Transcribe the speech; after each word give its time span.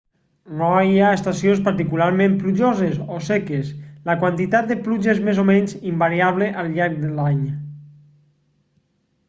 no 0.59 0.67
hi 0.91 0.93
ha 1.01 1.09
estacions 1.17 1.59
particularment 1.67 2.37
plujoses 2.43 2.95
o 3.17 3.19
seques 3.27 3.69
la 4.09 4.17
quantitat 4.23 4.71
de 4.73 4.79
pluja 4.89 5.13
és 5.15 5.23
més 5.29 5.43
o 5.45 5.47
menys 5.53 5.77
invariable 5.93 6.51
al 6.63 6.73
llarg 6.79 6.99
de 7.07 7.15
l'any 7.21 7.47